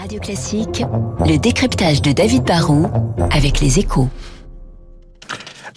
Radio 0.00 0.18
Classique, 0.18 0.82
le 1.26 1.36
décryptage 1.36 2.00
de 2.00 2.12
David 2.12 2.44
Barrault 2.44 2.86
avec 3.30 3.60
les 3.60 3.80
échos. 3.80 4.08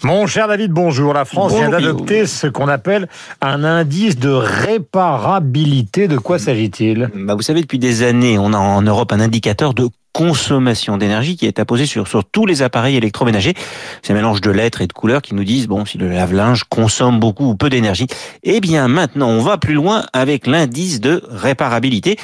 Mon 0.02 0.26
cher 0.26 0.48
David, 0.48 0.70
bonjour. 0.70 1.12
La 1.12 1.26
France 1.26 1.52
vient 1.52 1.68
d'adopter 1.68 2.24
ce 2.24 2.46
qu'on 2.46 2.68
appelle 2.68 3.06
un 3.42 3.64
indice 3.64 4.18
de 4.18 4.30
réparabilité. 4.30 6.08
De 6.08 6.16
quoi 6.16 6.38
s'agit-il? 6.38 7.10
Bah 7.14 7.34
Vous 7.34 7.42
savez, 7.42 7.60
depuis 7.60 7.78
des 7.78 8.02
années, 8.02 8.38
on 8.38 8.54
a 8.54 8.58
en 8.58 8.80
Europe 8.80 9.12
un 9.12 9.20
indicateur 9.20 9.74
de 9.74 9.90
consommation 10.14 10.96
d'énergie 10.96 11.36
qui 11.36 11.44
est 11.44 11.58
apposé 11.58 11.84
sur, 11.84 12.08
sur 12.08 12.24
tous 12.24 12.46
les 12.46 12.62
appareils 12.62 12.96
électroménagers. 12.96 13.54
C'est 14.00 14.12
un 14.12 14.16
mélange 14.16 14.40
de 14.40 14.50
lettres 14.50 14.80
et 14.80 14.86
de 14.86 14.92
couleurs 14.92 15.20
qui 15.20 15.34
nous 15.34 15.44
disent, 15.44 15.66
bon, 15.66 15.84
si 15.84 15.98
le 15.98 16.08
lave-linge 16.08 16.64
consomme 16.64 17.18
beaucoup 17.18 17.50
ou 17.50 17.56
peu 17.56 17.68
d'énergie. 17.68 18.06
Eh 18.44 18.60
bien, 18.60 18.88
maintenant, 18.88 19.28
on 19.28 19.40
va 19.40 19.58
plus 19.58 19.74
loin 19.74 20.06
avec 20.12 20.46
l'indice 20.46 21.00
de 21.00 21.22
réparabilité. 21.28 22.16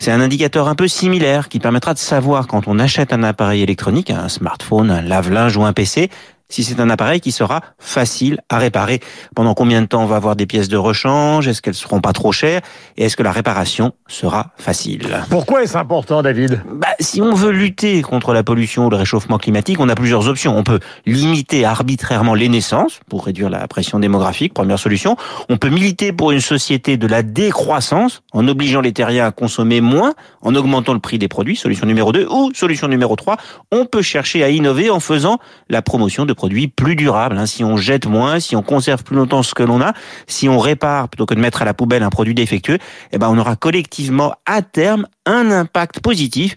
C'est 0.00 0.10
un 0.10 0.20
indicateur 0.20 0.68
un 0.68 0.74
peu 0.74 0.88
similaire 0.88 1.48
qui 1.48 1.60
permettra 1.60 1.94
de 1.94 1.98
savoir 1.98 2.48
quand 2.48 2.66
on 2.66 2.80
achète 2.80 3.12
un 3.12 3.22
appareil 3.22 3.62
électronique, 3.62 4.10
un 4.10 4.28
smartphone, 4.28 4.90
un 4.90 5.00
lave-linge 5.00 5.56
ou 5.56 5.64
un 5.64 5.72
PC, 5.72 6.10
si 6.48 6.64
c'est 6.64 6.80
un 6.80 6.90
appareil 6.90 7.20
qui 7.20 7.32
sera 7.32 7.60
facile 7.78 8.40
à 8.48 8.58
réparer. 8.58 9.00
Pendant 9.34 9.54
combien 9.54 9.82
de 9.82 9.86
temps 9.86 10.02
on 10.02 10.06
va 10.06 10.16
avoir 10.16 10.36
des 10.36 10.46
pièces 10.46 10.68
de 10.68 10.76
rechange? 10.76 11.48
Est-ce 11.48 11.62
qu'elles 11.62 11.74
seront 11.74 12.00
pas 12.00 12.12
trop 12.12 12.32
chères? 12.32 12.60
Et 12.96 13.04
est-ce 13.04 13.16
que 13.16 13.22
la 13.22 13.32
réparation 13.32 13.92
sera 14.06 14.52
facile? 14.56 15.08
Pourquoi 15.30 15.62
est-ce 15.62 15.76
important, 15.76 16.22
David? 16.22 16.62
Bah, 16.72 16.88
Si 17.00 17.20
on 17.20 17.34
veut 17.34 17.50
lutter 17.50 18.02
contre 18.02 18.32
la 18.32 18.42
pollution 18.42 18.86
ou 18.86 18.90
le 18.90 18.96
réchauffement 18.96 19.38
climatique, 19.38 19.80
on 19.80 19.88
a 19.88 19.94
plusieurs 19.94 20.28
options. 20.28 20.56
On 20.56 20.62
peut 20.62 20.80
limiter 21.04 21.64
arbitrairement 21.64 22.34
les 22.34 22.48
naissances 22.48 23.00
pour 23.08 23.26
réduire 23.26 23.50
la 23.50 23.66
pression 23.68 23.98
démographique, 23.98 24.54
première 24.54 24.78
solution. 24.78 25.16
On 25.48 25.56
peut 25.56 25.68
militer 25.68 26.12
pour 26.12 26.30
une 26.30 26.40
société 26.40 26.96
de 26.96 27.06
la 27.06 27.22
décroissance 27.22 28.22
en 28.32 28.46
obligeant 28.48 28.80
les 28.80 28.92
terriens 28.92 29.26
à 29.26 29.32
consommer 29.32 29.80
moins, 29.80 30.14
en 30.42 30.54
augmentant 30.54 30.92
le 30.94 31.00
prix 31.00 31.18
des 31.18 31.28
produits, 31.28 31.56
solution 31.56 31.86
numéro 31.86 32.12
2. 32.12 32.26
Ou 32.30 32.50
solution 32.54 32.88
numéro 32.88 33.16
3, 33.16 33.36
on 33.72 33.86
peut 33.86 34.02
chercher 34.02 34.44
à 34.44 34.50
innover 34.50 34.90
en 34.90 35.00
faisant 35.00 35.38
la 35.68 35.82
promotion 35.82 36.24
de 36.24 36.32
produits 36.36 36.68
plus 36.68 36.94
durables. 36.94 37.36
Hein. 37.36 37.46
Si 37.46 37.64
on 37.64 37.76
jette 37.76 38.06
moins, 38.06 38.38
si 38.38 38.54
on 38.54 38.62
conserve 38.62 39.02
plus 39.02 39.16
longtemps 39.16 39.42
ce 39.42 39.54
que 39.54 39.64
l'on 39.64 39.80
a, 39.80 39.92
si 40.28 40.48
on 40.48 40.58
répare 40.58 41.08
plutôt 41.08 41.26
que 41.26 41.34
de 41.34 41.40
mettre 41.40 41.62
à 41.62 41.64
la 41.64 41.74
poubelle 41.74 42.04
un 42.04 42.10
produit 42.10 42.34
défectueux, 42.34 42.78
eh 43.10 43.18
ben 43.18 43.28
on 43.28 43.38
aura 43.38 43.56
collectivement 43.56 44.34
à 44.46 44.62
terme 44.62 45.06
un 45.26 45.50
impact 45.50 46.00
positif 46.00 46.54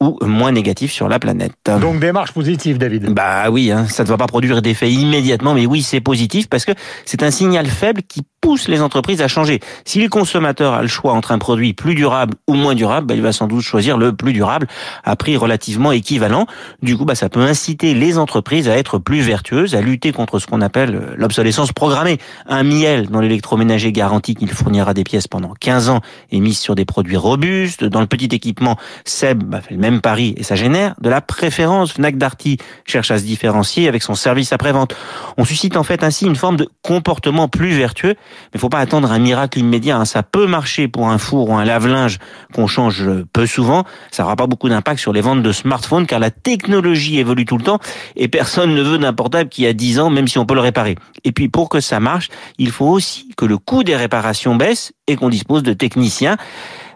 ou 0.00 0.18
moins 0.22 0.52
négatif 0.52 0.92
sur 0.92 1.08
la 1.08 1.18
planète. 1.18 1.54
Donc 1.80 2.00
démarche 2.00 2.32
positive, 2.32 2.76
David. 2.76 3.14
Bah 3.14 3.50
oui, 3.50 3.70
hein, 3.70 3.86
ça 3.88 4.02
ne 4.04 4.08
va 4.08 4.16
pas 4.16 4.26
produire 4.26 4.60
d'effet 4.60 4.90
immédiatement, 4.90 5.54
mais 5.54 5.64
oui, 5.64 5.82
c'est 5.82 6.00
positif 6.00 6.48
parce 6.48 6.64
que 6.64 6.72
c'est 7.04 7.22
un 7.22 7.30
signal 7.30 7.66
faible 7.66 8.02
qui 8.02 8.22
pousse 8.40 8.68
les 8.68 8.80
entreprises 8.80 9.22
à 9.22 9.28
changer. 9.28 9.60
Si 9.84 10.00
le 10.00 10.08
consommateur 10.08 10.74
a 10.74 10.82
le 10.82 10.88
choix 10.88 11.12
entre 11.14 11.32
un 11.32 11.38
produit 11.38 11.72
plus 11.72 11.94
durable 11.94 12.34
ou 12.46 12.54
moins 12.54 12.74
durable, 12.74 13.06
bah, 13.06 13.14
il 13.14 13.22
va 13.22 13.32
sans 13.32 13.48
doute 13.48 13.62
choisir 13.62 13.96
le 13.96 14.14
plus 14.14 14.32
durable 14.32 14.68
à 15.02 15.16
prix 15.16 15.36
relativement 15.36 15.92
équivalent. 15.92 16.46
Du 16.82 16.96
coup, 16.96 17.04
bah, 17.04 17.14
ça 17.14 17.28
peut 17.28 17.40
inciter 17.40 17.94
les 17.94 18.18
entreprises 18.18 18.68
à 18.68 18.76
être 18.76 18.98
plus 18.98 19.20
vertueuses, 19.20 19.74
à 19.74 19.80
lutter 19.80 20.12
contre 20.12 20.38
ce 20.38 20.46
qu'on 20.46 20.60
appelle 20.60 21.14
l'obsolescence 21.16 21.72
programmée. 21.72 22.18
Un 22.46 22.62
miel 22.62 23.08
dans 23.08 23.20
l'électroménager 23.20 23.90
garantit 23.90 24.34
qu'il 24.34 24.50
fournira 24.50 24.94
des 24.94 25.04
pièces 25.04 25.26
pendant 25.26 25.54
15 25.58 25.88
ans 25.88 26.00
et 26.30 26.38
mise 26.38 26.58
sur 26.58 26.74
des 26.74 26.84
produits 26.84 27.16
robustes. 27.16 27.82
Dans 27.82 28.00
le 28.06 28.16
petit 28.16 28.34
équipement, 28.34 28.76
Seb 29.04 29.54
fait 29.60 29.74
le 29.74 29.80
même 29.80 30.00
pari 30.00 30.34
et 30.36 30.42
ça 30.42 30.54
génère 30.54 30.94
de 31.00 31.10
la 31.10 31.20
préférence. 31.20 31.92
Fnac 31.92 32.16
Darty 32.16 32.58
cherche 32.86 33.10
à 33.10 33.18
se 33.18 33.24
différencier 33.24 33.88
avec 33.88 34.02
son 34.02 34.14
service 34.14 34.52
après-vente. 34.52 34.94
On 35.36 35.44
suscite 35.44 35.76
en 35.76 35.82
fait 35.82 36.04
ainsi 36.04 36.24
une 36.24 36.36
forme 36.36 36.56
de 36.56 36.68
comportement 36.82 37.48
plus 37.48 37.72
vertueux 37.72 38.14
mais 38.52 38.60
faut 38.60 38.68
pas 38.68 38.78
attendre 38.78 39.10
un 39.10 39.18
miracle 39.18 39.58
immédiat. 39.58 39.98
Hein. 39.98 40.04
Ça 40.04 40.22
peut 40.22 40.46
marcher 40.46 40.88
pour 40.88 41.08
un 41.08 41.18
four 41.18 41.50
ou 41.50 41.54
un 41.54 41.64
lave-linge 41.64 42.18
qu'on 42.54 42.66
change 42.66 43.04
peu 43.32 43.46
souvent. 43.46 43.84
Ça 44.12 44.22
n'aura 44.22 44.36
pas 44.36 44.46
beaucoup 44.46 44.68
d'impact 44.68 45.00
sur 45.00 45.12
les 45.12 45.20
ventes 45.20 45.42
de 45.42 45.52
smartphones 45.52 46.06
car 46.06 46.20
la 46.20 46.30
technologie 46.30 47.18
évolue 47.18 47.44
tout 47.44 47.58
le 47.58 47.64
temps 47.64 47.80
et 48.14 48.28
personne 48.28 48.74
ne 48.74 48.82
veut 48.82 48.98
d'un 48.98 49.12
portable 49.12 49.50
qui 49.50 49.66
a 49.66 49.72
10 49.72 50.00
ans 50.00 50.10
même 50.10 50.28
si 50.28 50.38
on 50.38 50.46
peut 50.46 50.54
le 50.54 50.60
réparer. 50.60 50.96
Et 51.24 51.32
puis 51.32 51.48
pour 51.48 51.68
que 51.68 51.80
ça 51.80 51.98
marche, 51.98 52.28
il 52.58 52.70
faut 52.70 52.86
aussi 52.86 53.28
que 53.36 53.44
le 53.44 53.58
coût 53.58 53.82
des 53.82 53.96
réparations 53.96 54.54
baisse 54.54 54.92
et 55.08 55.16
qu'on 55.16 55.28
dispose 55.28 55.62
de 55.62 55.72
techniciens. 55.72 56.36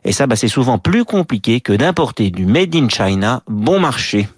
Et 0.05 0.13
ça, 0.13 0.27
bah, 0.27 0.37
c'est 0.37 0.49
souvent 0.49 0.79
plus 0.79 1.05
compliqué 1.05 1.61
que 1.61 1.73
d'importer 1.73 2.31
du 2.31 2.47
Made 2.47 2.75
in 2.75 2.89
China 2.89 3.43
bon 3.49 3.81
marché. 3.81 4.29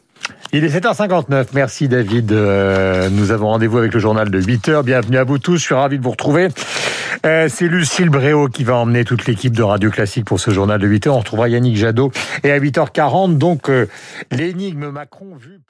Il 0.53 0.65
est 0.65 0.69
7h59. 0.69 1.47
Merci 1.55 1.89
David. 1.89 2.31
Euh, 2.33 3.09
nous 3.11 3.31
avons 3.31 3.49
rendez-vous 3.49 3.79
avec 3.79 3.95
le 3.95 4.01
journal 4.01 4.31
de 4.31 4.41
8h. 4.41 4.85
Bienvenue 4.85 5.17
à 5.17 5.25
vous 5.25 5.39
tous. 5.39 5.57
Je 5.57 5.63
suis 5.63 5.75
ravi 5.75 5.99
de 5.99 6.03
vous 6.03 6.11
retrouver. 6.11 6.49
Euh, 7.25 7.49
c'est 7.49 7.69
Lucille 7.69 8.11
Bréau 8.11 8.49
qui 8.49 8.65
va 8.65 8.77
emmener 8.77 9.05
toute 9.05 9.27
l'équipe 9.27 9.57
de 9.57 9.63
Radio 9.63 9.91
Classique 9.91 10.25
pour 10.25 10.41
ce 10.41 10.51
journal 10.51 10.81
de 10.81 10.87
8h. 10.87 11.09
On 11.09 11.19
retrouvera 11.19 11.49
Yannick 11.49 11.77
Jadot. 11.77 12.13
Et 12.43 12.51
à 12.51 12.59
8h40, 12.59 13.39
donc, 13.39 13.71
euh, 13.71 13.87
l'énigme 14.31 14.91
Macron 14.91 15.35
vue 15.37 15.61